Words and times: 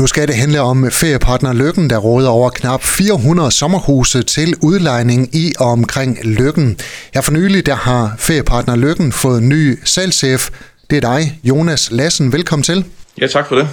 Nu 0.00 0.06
skal 0.06 0.28
det 0.28 0.36
handle 0.36 0.60
om 0.60 0.90
feriepartner 0.90 1.52
Lykken, 1.52 1.90
der 1.90 1.98
råder 1.98 2.28
over 2.28 2.50
knap 2.50 2.82
400 2.82 3.50
sommerhuse 3.50 4.22
til 4.22 4.54
udlejning 4.62 5.34
i 5.34 5.52
og 5.58 5.66
omkring 5.66 6.18
Lykken. 6.24 6.78
Her 7.14 7.20
for 7.20 7.32
nylig 7.32 7.66
der 7.66 7.74
har 7.74 8.14
feriepartner 8.18 8.76
Lykken 8.76 9.12
fået 9.12 9.42
ny 9.42 9.78
salgschef. 9.84 10.48
Det 10.90 10.96
er 10.96 11.00
dig, 11.00 11.40
Jonas 11.44 11.90
Lassen. 11.92 12.32
Velkommen 12.32 12.62
til. 12.62 12.84
Ja, 13.20 13.26
tak 13.26 13.48
for 13.48 13.56
det. 13.56 13.68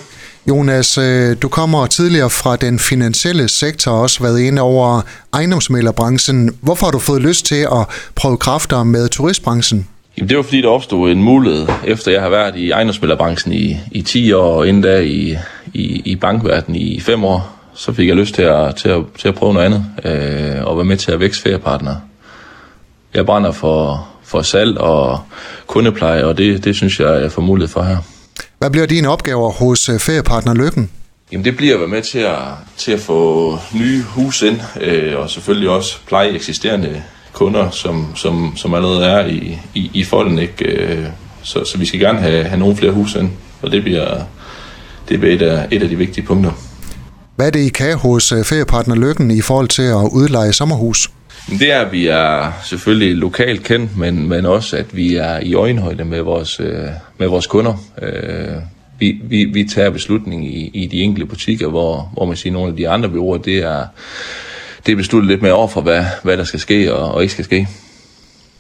Jonas, 0.49 0.97
øh, 0.97 1.35
du 1.41 1.47
kommer 1.47 1.85
tidligere 1.85 2.29
fra 2.29 2.55
den 2.55 2.79
finansielle 2.79 3.47
sektor 3.47 3.92
og 3.92 4.01
også 4.01 4.23
været 4.23 4.39
inde 4.39 4.62
over 4.62 5.01
ejendomsmælerbranchen. 5.33 6.57
Hvorfor 6.62 6.85
har 6.85 6.92
du 6.92 6.99
fået 6.99 7.21
lyst 7.21 7.46
til 7.46 7.67
at 7.71 7.87
prøve 8.15 8.37
kræfter 8.37 8.83
med 8.83 9.10
turistbranchen? 9.10 9.87
Jamen, 10.17 10.29
det 10.29 10.37
var 10.37 10.44
fordi, 10.44 10.62
der 10.62 10.67
opstod 10.67 11.12
en 11.12 11.23
mulighed, 11.23 11.67
efter 11.87 12.12
jeg 12.12 12.21
har 12.21 12.29
været 12.29 12.55
i 12.55 12.71
ejendomsmælerbranchen 12.71 13.53
i, 13.53 13.78
i 13.92 14.01
10 14.01 14.31
år, 14.31 14.55
og 14.55 14.67
inden 14.67 14.83
da 14.83 14.99
i, 14.99 15.37
i, 15.76 16.02
i 16.05 16.16
bankverdenen 16.16 16.81
i 16.81 16.99
5 16.99 17.23
år, 17.23 17.55
så 17.73 17.94
fik 17.94 18.08
jeg 18.08 18.16
lyst 18.16 18.36
til 18.36 18.41
at, 18.41 18.76
til 18.76 18.90
at, 18.90 19.04
til 19.18 19.27
at 19.27 19.36
prøve 19.36 19.54
noget 19.54 19.66
andet, 19.66 19.86
øh, 20.05 20.66
og 20.66 20.77
være 20.77 20.86
med 20.86 20.98
til 20.98 21.12
at 21.12 21.20
vækste 21.20 21.44
feriepartner. 21.44 21.95
Jeg 23.13 23.26
brænder 23.26 23.52
for, 23.52 24.08
for 24.23 24.41
salg 24.41 24.77
og 24.77 25.20
kundepleje, 25.67 26.23
og 26.23 26.38
det, 26.38 26.64
det 26.64 26.76
synes 26.76 27.00
jeg, 27.00 27.22
jeg 27.22 27.31
får 27.31 27.41
mulighed 27.41 27.70
for 27.70 27.84
her. 27.84 27.98
Hvad 28.59 28.70
bliver 28.72 28.86
dine 28.86 29.09
opgaver 29.09 29.52
hos 29.52 29.90
øh, 29.90 30.00
feriepartner 30.00 30.53
Lykken? 30.53 30.90
Jamen 31.31 31.45
det 31.45 31.58
bliver 31.58 31.73
at 31.73 31.80
være 31.80 31.89
med 31.89 32.02
til 32.02 32.20
at, 32.20 32.38
til 32.78 32.92
at 32.92 33.00
få 33.00 33.59
nye 33.73 34.03
hus 34.03 34.42
ind, 34.42 34.59
øh, 34.81 35.20
og 35.20 35.30
selvfølgelig 35.30 35.70
også 35.70 35.98
pleje 36.08 36.30
eksisterende 36.30 37.03
kunder, 37.34 37.70
som, 37.70 38.16
som, 38.16 38.53
som 38.55 38.73
allerede 38.73 39.05
er 39.05 39.26
i, 39.26 39.59
i, 39.73 39.92
i 39.94 40.03
folden. 40.03 40.39
Ikke? 40.39 40.66
Øh, 40.66 41.05
så, 41.44 41.64
så 41.66 41.78
vi 41.78 41.86
skal 41.86 42.00
gerne 42.00 42.20
have, 42.20 42.44
have 42.44 42.59
nogle 42.59 42.76
flere 42.76 42.92
hus 42.92 43.16
ind, 43.16 43.30
og 43.62 43.72
det 43.72 43.84
bliver, 43.84 44.22
det 45.09 45.20
bliver 45.20 45.36
et, 45.36 45.41
af, 45.41 45.68
et 45.72 45.84
af 45.84 45.90
de 45.90 45.95
vigtige 45.95 46.26
punkter. 46.26 46.52
Hvad 47.36 47.48
er 47.48 47.52
det, 47.52 47.59
I 47.59 47.70
kan 47.70 47.98
hos 47.98 48.32
øh, 48.32 48.44
feriepartner 48.44 48.95
Lykken 48.95 49.31
i 49.31 49.41
forhold 49.41 49.68
til 49.68 49.81
at 49.81 50.09
udleje 50.11 50.53
sommerhus? 50.53 51.09
Det 51.50 51.72
er, 51.72 51.80
at 51.80 51.92
vi 51.92 52.08
er 52.08 52.52
selvfølgelig 52.64 53.16
lokalt 53.16 53.64
kendt, 53.64 53.98
men, 53.98 54.30
men 54.30 54.45
også, 54.45 54.78
at 54.78 54.95
vi 54.95 55.16
er 55.16 55.39
i 55.39 55.53
øjenhøjde 55.53 56.06
med 56.06 56.22
vores, 56.22 56.59
øh, 56.59 56.88
med 57.17 57.28
vores 57.28 57.48
kunder. 57.48 57.73
Vi, 59.00 59.22
vi, 59.23 59.45
vi 59.45 59.64
tager 59.64 59.89
beslutning 59.89 60.48
i, 60.48 60.72
i 60.73 60.88
de 60.88 61.02
enkelte 61.02 61.26
butikker, 61.26 61.67
hvor, 61.67 62.11
hvor 62.14 62.26
man 62.26 62.38
siger, 62.38 62.53
nogle 62.53 62.70
af 62.70 62.78
de 62.78 62.89
andre 62.89 63.09
byråer, 63.09 63.38
det 63.38 63.56
er, 63.56 63.86
det 64.86 64.92
er 64.92 64.95
besluttet 64.95 65.31
lidt 65.31 65.42
mere 65.42 65.53
over 65.53 65.67
for, 65.67 65.81
hvad, 65.81 66.06
hvad 66.23 66.38
der 66.38 66.44
skal 66.44 66.59
ske 66.59 66.94
og, 66.94 67.11
og 67.11 67.22
ikke 67.22 67.33
skal 67.33 67.45
ske. 67.45 67.67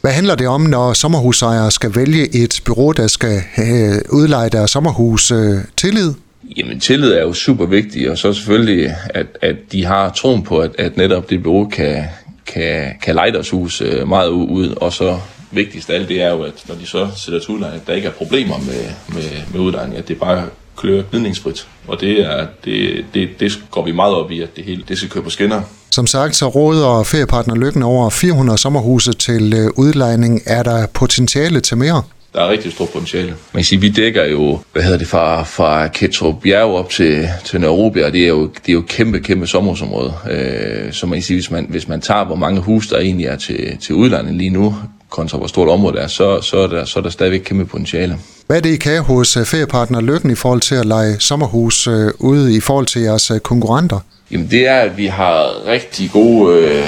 Hvad 0.01 0.11
handler 0.11 0.35
det 0.35 0.47
om, 0.47 0.61
når 0.61 0.93
sommerhusejere 0.93 1.71
skal 1.71 1.95
vælge 1.95 2.35
et 2.35 2.61
bureau, 2.65 2.91
der 2.91 3.07
skal 3.07 3.41
have 3.53 4.01
udleje 4.11 4.49
deres 4.49 4.71
sommerhus 4.71 5.31
øh, 5.31 5.57
tillid? 5.77 6.13
Jamen 6.57 6.79
tillid 6.79 7.11
er 7.11 7.21
jo 7.21 7.33
super 7.33 7.65
vigtigt, 7.65 8.09
og 8.09 8.17
så 8.17 8.33
selvfølgelig, 8.33 8.95
at, 9.09 9.27
at 9.41 9.55
de 9.71 9.85
har 9.85 10.09
troen 10.09 10.43
på, 10.43 10.59
at, 10.59 10.71
at 10.79 10.97
netop 10.97 11.29
det 11.29 11.43
bureau 11.43 11.67
kan, 11.67 12.03
kan, 12.45 12.91
kan 13.03 13.15
lege 13.15 13.31
deres 13.31 13.49
hus 13.49 13.81
øh, 13.81 14.07
meget 14.07 14.29
ud, 14.29 14.69
og 14.69 14.93
så 14.93 15.19
vigtigst 15.51 15.89
af 15.89 15.95
alt 15.95 16.09
det 16.09 16.21
er 16.21 16.29
jo, 16.29 16.43
at 16.43 16.63
når 16.67 16.75
de 16.75 16.85
så 16.85 17.07
sætter 17.17 17.39
til 17.39 17.53
udlejning, 17.53 17.81
at 17.81 17.87
der 17.87 17.93
ikke 17.93 18.07
er 18.07 18.11
problemer 18.11 18.57
med, 18.57 18.85
med, 19.15 19.29
med 19.51 19.59
udlejning, 19.59 19.97
at 19.97 20.07
det 20.07 20.19
bare 20.19 20.43
kører 20.77 21.03
gnidningsfrit. 21.11 21.67
Og 21.87 22.01
det, 22.01 22.19
er, 22.19 22.47
det, 22.65 23.05
det, 23.13 23.29
det 23.39 23.59
går 23.71 23.85
vi 23.85 23.91
meget 23.91 24.15
op 24.15 24.31
i, 24.31 24.41
at 24.41 24.55
det 24.55 24.63
hele 24.63 24.83
det 24.87 24.97
skal 24.97 25.09
køre 25.09 25.23
på 25.23 25.29
skinner. 25.29 25.61
Som 25.91 26.07
sagt, 26.07 26.35
så 26.35 26.47
råder 26.47 27.03
feriepartner 27.03 27.55
Lykken 27.55 27.83
over 27.83 28.09
400 28.09 28.57
sommerhuse 28.57 29.13
til 29.13 29.53
øh, 29.53 29.69
udlejning. 29.75 30.41
Er 30.45 30.63
der 30.63 30.87
potentiale 30.93 31.59
til 31.59 31.77
mere? 31.77 32.03
Der 32.35 32.41
er 32.41 32.49
rigtig 32.49 32.71
stort 32.71 32.89
potentiale. 32.89 33.27
Man 33.27 33.37
kan 33.55 33.63
sige, 33.63 33.81
vi 33.81 33.89
dækker 33.89 34.25
jo, 34.25 34.59
hvad 34.73 34.83
hedder 34.83 34.97
det, 34.97 35.07
fra, 35.07 35.43
fra 35.43 35.87
Ketrup 35.87 36.35
Bjerg 36.43 36.69
op 36.69 36.89
til, 36.89 37.29
til 37.45 37.61
Nørrebjerg, 37.61 38.13
det 38.13 38.23
er 38.23 38.27
jo, 38.27 38.45
det 38.45 38.69
er 38.69 38.73
jo 38.73 38.83
kæmpe, 38.87 39.19
kæmpe 39.19 39.47
sommerhusområde. 39.47 40.13
Øh, 40.31 40.93
så 40.93 41.07
man 41.07 41.19
kan 41.19 41.23
sige, 41.23 41.37
hvis 41.37 41.51
man, 41.51 41.65
hvis 41.69 41.87
man 41.87 42.01
tager, 42.01 42.25
hvor 42.25 42.35
mange 42.35 42.61
huse 42.61 42.89
der 42.89 42.99
egentlig 42.99 43.25
er 43.25 43.35
til, 43.35 43.77
til 43.81 43.95
udlejning 43.95 44.37
lige 44.37 44.49
nu, 44.49 44.75
kontra 45.09 45.37
hvor 45.37 45.47
stort 45.47 45.69
område 45.69 45.99
er, 45.99 46.07
så, 46.07 46.41
så, 46.41 46.57
er 46.57 46.67
der, 46.67 46.85
så 46.85 46.99
er 46.99 47.03
der 47.03 47.09
stadigvæk 47.09 47.41
kæmpe 47.45 47.65
potentiale. 47.65 48.17
Hvad 48.47 48.57
er 48.57 48.61
det, 48.61 48.69
I 48.69 48.77
kan 48.77 49.01
hos 49.01 49.37
øh, 49.37 49.45
feriepartner 49.45 50.01
Lykken 50.01 50.31
i 50.31 50.35
forhold 50.35 50.61
til 50.61 50.75
at 50.75 50.85
lege 50.85 51.19
sommerhus 51.19 51.87
øh, 51.87 52.11
ude 52.19 52.55
i 52.55 52.59
forhold 52.59 52.85
til 52.85 53.01
jeres 53.01 53.31
øh, 53.31 53.39
konkurrenter? 53.39 53.99
Jamen 54.31 54.47
det 54.51 54.67
er, 54.67 54.79
at 54.79 54.97
vi 54.97 55.05
har 55.05 55.67
rigtig 55.67 56.11
gode, 56.11 56.57
øh, 56.57 56.87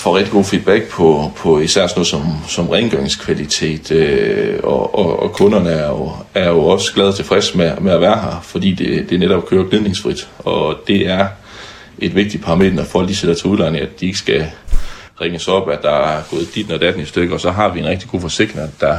får 0.00 0.16
rigtig 0.16 0.32
god 0.32 0.44
feedback 0.44 0.88
på, 0.88 1.32
på 1.36 1.60
især 1.60 1.86
sådan 1.86 1.98
noget 1.98 2.06
som, 2.06 2.22
som 2.48 2.68
rengøringskvalitet, 2.68 3.90
øh, 3.90 4.58
og, 4.62 4.98
og, 4.98 5.22
og 5.22 5.32
kunderne 5.32 5.70
er 5.70 5.88
jo, 5.88 6.12
er 6.34 6.48
jo 6.48 6.60
også 6.60 6.92
glade 6.94 7.08
og 7.08 7.16
tilfredse 7.16 7.58
med, 7.58 7.76
med 7.80 7.92
at 7.92 8.00
være 8.00 8.20
her, 8.20 8.40
fordi 8.42 8.74
det, 8.74 9.10
det 9.10 9.20
netop 9.20 9.46
kører 9.46 9.64
glidningsfrit, 9.64 10.28
og 10.38 10.76
det 10.86 11.08
er 11.08 11.26
et 11.98 12.14
vigtigt 12.14 12.44
parameter, 12.44 12.72
når 12.72 12.84
folk 12.84 13.08
de 13.08 13.16
sætter 13.16 13.34
til 13.34 13.46
udlejning, 13.46 13.82
at 13.82 14.00
de 14.00 14.06
ikke 14.06 14.18
skal 14.18 14.46
ringes 15.20 15.48
op, 15.48 15.70
at 15.70 15.82
der 15.82 15.90
er 15.90 16.22
gået 16.30 16.54
dit 16.54 16.70
og 16.70 16.80
datten 16.80 17.02
i 17.02 17.06
stykker, 17.06 17.34
og 17.34 17.40
så 17.40 17.50
har 17.50 17.68
vi 17.72 17.80
en 17.80 17.86
rigtig 17.86 18.08
god 18.10 18.20
forsikring, 18.20 18.70
der, 18.80 18.98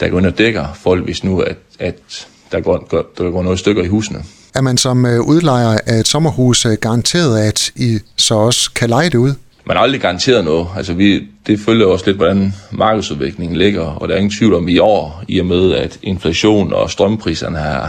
der 0.00 0.08
går 0.08 0.18
ind 0.18 0.26
og 0.26 0.38
dækker 0.38 0.66
folk, 0.82 1.04
hvis 1.04 1.24
nu 1.24 1.40
at, 1.40 1.56
at 1.78 2.26
der, 2.52 2.60
går, 2.60 2.88
der 3.18 3.30
går 3.30 3.42
noget 3.42 3.58
stykker 3.58 3.82
i 3.82 3.88
husene. 3.88 4.24
Er 4.54 4.60
man 4.60 4.78
som 4.78 5.06
øh, 5.06 5.20
udlejer 5.20 5.78
af 5.86 5.94
et 5.94 6.08
sommerhus 6.08 6.66
øh, 6.66 6.72
garanteret, 6.72 7.40
at 7.40 7.70
I 7.76 7.98
så 8.16 8.34
også 8.34 8.70
kan 8.74 8.88
lege 8.88 9.10
det 9.10 9.18
ud? 9.18 9.34
Man 9.64 9.76
har 9.76 9.84
aldrig 9.84 10.00
garanteret 10.00 10.44
noget. 10.44 10.66
Altså 10.76 10.92
vi, 10.92 11.26
det 11.46 11.60
følger 11.60 11.86
også 11.86 12.06
lidt, 12.06 12.16
hvordan 12.16 12.54
markedsudviklingen 12.70 13.56
ligger, 13.56 13.82
og 13.82 14.08
der 14.08 14.14
er 14.14 14.18
ingen 14.18 14.38
tvivl 14.38 14.54
om 14.54 14.68
i 14.68 14.78
år, 14.78 15.24
i 15.28 15.38
og 15.38 15.46
med 15.46 15.72
at 15.72 15.98
inflation 16.02 16.72
og 16.72 16.90
strømpriserne 16.90 17.58
er, 17.58 17.88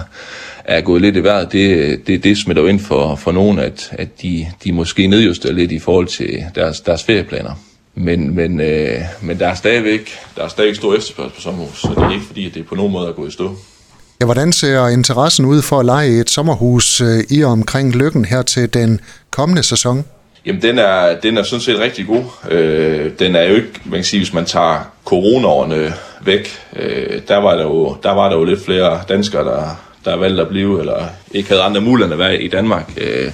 er 0.66 0.81
gået 0.81 1.01
lidt 1.01 1.16
i 1.16 1.23
vejret, 1.23 1.51
det, 1.51 2.07
det, 2.07 2.23
det 2.23 2.38
smitter 2.38 2.63
jo 2.63 2.67
ind 2.67 2.79
for, 2.79 3.16
for 3.16 3.31
nogen, 3.31 3.59
at, 3.59 3.89
at 3.91 4.22
de, 4.22 4.47
de 4.63 4.72
måske 4.72 5.07
nedjusterer 5.07 5.53
lidt 5.53 5.72
i 5.72 5.79
forhold 5.79 6.07
til 6.07 6.44
deres, 6.56 6.81
deres 6.81 7.03
ferieplaner. 7.03 7.51
Men, 7.95 8.35
men, 8.35 8.62
øh, 8.62 9.01
men 9.22 9.39
der 9.39 9.47
er 9.47 9.56
stadigvæk, 9.56 10.09
der 10.35 10.44
er 10.44 10.47
stadigvæk 10.47 10.75
stor 10.75 10.95
efterspørgsel 10.95 11.35
på 11.35 11.41
sommerhus, 11.41 11.81
så 11.81 11.88
det 11.88 11.97
er 11.97 12.12
ikke 12.12 12.25
fordi, 12.25 12.47
at 12.47 12.53
det 12.53 12.66
på 12.66 12.75
nogen 12.75 12.91
måde 12.91 13.07
er 13.07 13.12
gået 13.12 13.29
i 13.29 13.31
stå. 13.31 13.56
Ja, 14.22 14.25
hvordan 14.25 14.53
ser 14.53 14.88
interessen 14.88 15.45
ud 15.45 15.62
for 15.62 15.79
at 15.79 15.85
lege 15.85 16.19
et 16.19 16.29
sommerhus 16.29 17.01
øh, 17.01 17.23
i 17.29 17.44
og 17.44 17.51
omkring 17.51 17.95
Lykken 17.95 18.25
her 18.25 18.41
til 18.41 18.73
den 18.73 19.00
kommende 19.31 19.63
sæson? 19.63 20.06
Jamen, 20.46 20.62
den 20.62 20.80
er, 20.80 21.20
den 21.20 21.38
er 21.38 21.44
sådan 21.44 21.62
set 21.62 21.80
rigtig 21.80 22.08
god. 22.08 22.24
Øh, 22.52 23.12
den 23.20 23.36
er 23.36 23.44
jo 23.44 23.56
ikke, 23.56 23.72
man 23.86 23.98
kan 23.98 24.04
sige, 24.04 24.20
hvis 24.20 24.34
man 24.34 24.46
tager 24.46 24.92
coronaårene 25.06 25.94
væk, 26.22 26.50
øh, 26.76 27.22
der, 27.28 27.38
var 27.38 27.56
der, 27.56 27.64
jo, 27.64 27.98
der 28.04 28.12
var 28.12 28.30
der 28.30 28.38
jo 28.38 28.44
lidt 28.44 28.66
flere 28.66 29.02
danskere, 29.09 29.46
der, 29.46 29.84
der 30.06 30.16
valgte 30.16 30.42
at 30.42 30.48
blive, 30.48 30.80
eller 30.80 31.06
ikke 31.31 31.50
havde 31.50 31.62
andre 31.62 31.81
muligheder 31.81 32.14
at 32.14 32.20
være 32.20 32.42
i 32.42 32.48
Danmark. 32.48 32.92
Øh, 32.98 33.31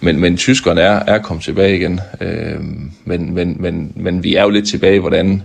men, 0.00 0.20
men 0.20 0.36
tyskerne 0.36 0.80
er, 0.80 1.00
er 1.06 1.18
kommet 1.18 1.44
tilbage 1.44 1.76
igen. 1.76 2.00
Øh, 2.20 2.60
men, 3.04 3.34
men, 3.34 3.56
men, 3.60 3.92
men 3.96 4.24
vi 4.24 4.34
er 4.34 4.42
jo 4.42 4.50
lidt 4.50 4.68
tilbage, 4.68 5.00
hvordan, 5.00 5.42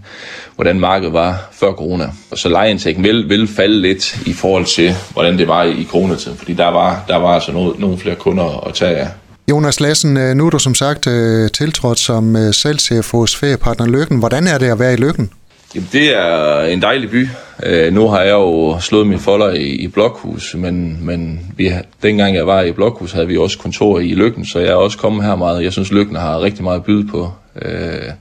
hvordan 0.56 0.80
markedet 0.80 1.14
var 1.14 1.50
før 1.52 1.72
corona. 1.72 2.12
Og 2.32 2.38
så 2.38 2.50
lejeindtægten 2.50 3.04
vil, 3.04 3.30
vil 3.30 3.48
falde 3.48 3.82
lidt 3.82 4.28
i 4.28 4.34
forhold 4.34 4.66
til, 4.66 4.94
hvordan 5.14 5.38
det 5.38 5.48
var 5.48 5.64
i, 5.64 5.72
i 5.72 5.88
coronatiden, 5.92 6.38
fordi 6.38 6.54
der 6.54 6.68
var, 6.68 7.06
der 7.08 7.16
var 7.16 7.30
altså 7.30 7.52
noget, 7.52 7.80
nogle 7.80 7.98
flere 7.98 8.16
kunder 8.16 8.68
at 8.68 8.74
tage 8.74 8.96
af. 8.96 9.08
Jonas 9.50 9.80
Lassen, 9.80 10.18
øh, 10.18 10.36
nu 10.36 10.46
er 10.46 10.50
du 10.50 10.60
som 10.60 10.76
sagt 10.76 11.08
øh, 11.08 11.50
tiltrådt 11.52 12.00
som 12.00 12.36
øh, 12.36 12.54
salgschef 12.54 13.12
hos 13.12 13.36
feriepartner 13.36 13.88
Lykken. 13.88 14.20
Hvordan 14.20 14.48
er 14.48 14.58
det 14.58 14.72
at 14.72 14.80
være 14.80 14.94
i 14.94 14.96
Lykken? 14.96 15.30
Jamen, 15.76 15.90
det 15.92 16.18
er 16.18 16.62
en 16.62 16.82
dejlig 16.82 17.10
by. 17.10 17.28
Øh, 17.64 17.94
nu 17.94 18.08
har 18.08 18.22
jeg 18.22 18.32
jo 18.32 18.80
slået 18.80 19.08
min 19.08 19.20
folder 19.20 19.50
i, 19.50 19.68
i 19.68 19.88
Blokhus, 19.88 20.56
men, 20.58 21.06
men 21.06 21.40
vi, 21.58 21.72
dengang 22.04 22.36
jeg 22.36 22.48
var 22.48 22.62
i 22.62 22.72
Blokhus, 22.72 23.12
havde 23.12 23.28
vi 23.28 23.38
også 23.38 23.58
kontor 23.58 24.00
i 24.00 24.14
Lykken, 24.14 24.46
så 24.46 24.60
jeg 24.60 24.70
er 24.70 24.76
også 24.76 24.98
kommet 24.98 25.26
her 25.26 25.36
meget. 25.36 25.64
Jeg 25.64 25.72
synes, 25.72 25.92
Lykken 25.92 26.16
har 26.16 26.42
rigtig 26.42 26.64
meget 26.64 26.80
at 26.80 26.86
byde 26.86 27.08
på. 27.08 27.32
Øh, 27.62 28.12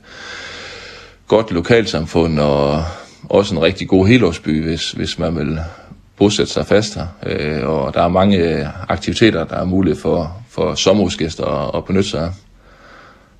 godt 1.28 1.52
lokalsamfund 1.52 2.38
og 2.38 2.84
også 3.28 3.54
en 3.54 3.62
rigtig 3.62 3.88
god 3.88 4.06
helårsby, 4.06 4.62
hvis, 4.68 4.90
hvis 4.90 5.18
man 5.18 5.36
vil 5.36 5.58
bosætte 6.18 6.52
sig 6.52 6.66
fast 6.66 6.94
her. 6.94 7.06
Øh, 7.26 7.68
og 7.68 7.94
der 7.94 8.02
er 8.02 8.08
mange 8.08 8.68
aktiviteter, 8.88 9.44
der 9.44 9.56
er 9.56 9.64
mulige 9.64 9.96
for, 9.96 10.36
for 10.50 10.74
sommerhusgæster 10.74 11.44
at, 11.44 11.70
at 11.76 11.84
benytte 11.84 12.10
sig 12.10 12.22
af. 12.22 12.30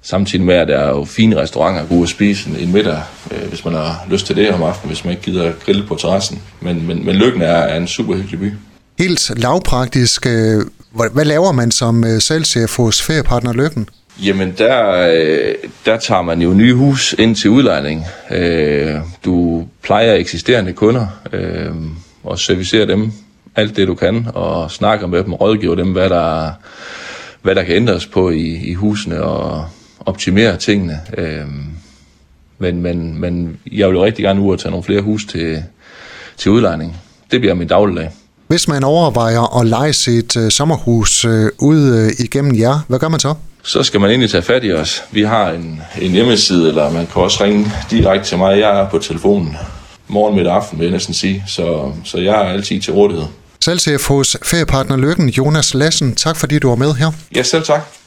Samtidig 0.03 0.45
med, 0.45 0.55
at 0.55 0.69
der 0.69 0.77
er 0.77 0.89
jo 0.89 1.05
fine 1.05 1.37
restauranter, 1.37 2.03
at 2.03 2.09
spise 2.09 2.51
en 2.61 2.73
middag, 2.73 3.03
øh, 3.31 3.49
hvis 3.49 3.65
man 3.65 3.75
har 3.75 4.07
lyst 4.11 4.27
til 4.27 4.37
det 4.37 4.51
om 4.51 4.63
aftenen, 4.63 4.89
hvis 4.89 5.05
man 5.05 5.11
ikke 5.11 5.23
gider 5.23 5.53
grille 5.65 5.87
på 5.87 5.95
terrassen. 5.95 6.43
Men, 6.61 6.87
men, 6.87 7.07
men 7.07 7.17
Lykken 7.17 7.43
er, 7.43 7.47
er 7.47 7.77
en 7.77 7.87
super 7.87 8.15
hyggelig 8.15 8.41
by. 8.41 8.53
Helt 8.99 9.33
lavpraktisk, 9.37 10.27
øh, 10.27 10.63
hvad 11.13 11.25
laver 11.25 11.53
man 11.53 11.71
som 11.71 12.05
øh, 12.05 12.21
salgschef 12.21 12.77
hos 12.77 13.03
feriepartner 13.03 13.53
Lykken? 13.53 13.89
Jamen, 14.23 14.55
der, 14.59 15.09
øh, 15.15 15.55
der 15.85 15.97
tager 15.97 16.23
man 16.23 16.43
jo 16.43 16.53
nye 16.53 16.75
hus 16.75 17.15
ind 17.19 17.37
til 17.37 17.51
udlejning. 17.51 18.05
Øh, 18.31 18.95
du 19.25 19.67
plejer 19.83 20.15
eksisterende 20.15 20.73
kunder 20.73 21.07
øh, 21.33 21.75
og 22.29 22.39
servicerer 22.39 22.87
dem 22.87 23.13
alt 23.57 23.77
det, 23.77 23.89
du 23.89 23.95
kan, 23.95 24.27
og 24.35 24.71
snakker 24.71 25.07
med 25.07 25.25
dem 25.25 25.33
og 25.33 25.41
rådgiver 25.41 25.75
dem, 25.75 25.93
hvad 25.93 26.11
der, 26.11 26.51
hvad 27.43 27.55
der 27.55 27.63
kan 27.63 27.75
ændres 27.75 28.07
på 28.07 28.31
i, 28.31 28.57
i 28.57 28.75
husene, 28.75 29.23
og 29.23 29.65
optimere 30.07 30.57
tingene. 30.57 31.01
Øh, 31.19 31.47
men, 32.59 32.83
men, 32.83 33.21
men 33.21 33.59
jeg 33.73 33.89
vil 33.89 33.95
jo 33.95 34.05
rigtig 34.05 34.23
gerne 34.23 34.41
ud 34.41 34.53
og 34.53 34.59
tage 34.59 34.71
nogle 34.71 34.85
flere 34.85 35.01
hus 35.01 35.25
til, 35.25 35.63
til 36.37 36.51
udlejning. 36.51 36.97
Det 37.31 37.41
bliver 37.41 37.55
min 37.55 37.69
dagligdag. 37.69 38.11
Hvis 38.47 38.69
man 38.69 38.85
overvejer 38.85 39.61
at 39.61 39.67
lege 39.67 39.93
sit 39.93 40.37
øh, 40.37 40.51
sommerhus 40.51 41.25
øh, 41.25 41.51
ud 41.59 41.95
øh, 41.95 42.25
igennem 42.25 42.59
jer, 42.59 42.85
hvad 42.89 42.99
gør 42.99 43.09
man 43.09 43.21
så? 43.21 43.35
Så 43.63 43.83
skal 43.83 44.01
man 44.01 44.11
egentlig 44.11 44.31
tage 44.31 44.43
fat 44.43 44.65
i 44.65 44.73
os. 44.73 45.03
Vi 45.11 45.23
har 45.23 45.51
en, 45.51 45.83
en 46.01 46.11
hjemmeside, 46.11 46.69
eller 46.69 46.93
man 46.93 47.07
kan 47.07 47.23
også 47.23 47.45
ringe 47.45 47.73
direkte 47.91 48.29
til 48.29 48.39
mig. 48.39 48.59
Jeg 48.59 48.81
er 48.81 48.89
på 48.89 48.99
telefonen 48.99 49.57
morgen, 50.09 50.37
midt 50.37 50.47
aften, 50.47 50.79
vil 50.79 50.85
jeg 50.85 50.93
næsten 50.93 51.15
sige. 51.15 51.45
Så, 51.47 51.93
så 52.05 52.19
jeg 52.19 52.35
er 52.35 52.49
altid 52.53 52.81
til 52.81 52.93
rådighed. 52.93 53.27
Salgschef 53.61 54.09
hos 54.09 54.37
Feriepartner 54.45 54.97
Lykken, 54.97 55.29
Jonas 55.29 55.75
Lassen. 55.75 56.15
Tak 56.15 56.37
fordi 56.37 56.59
du 56.59 56.69
var 56.69 56.77
med 56.77 56.95
her. 56.95 57.13
Ja, 57.37 57.43
selv 57.43 57.65
tak. 57.65 57.98